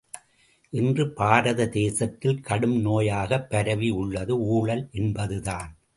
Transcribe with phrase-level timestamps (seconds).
[0.73, 5.71] இன்று பாரத தேசத்தில் கடும் நோயாகப் பரவி உள்ளது ஊழல் என்பதுதான்.